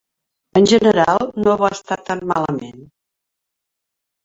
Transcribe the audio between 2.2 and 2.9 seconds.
malament.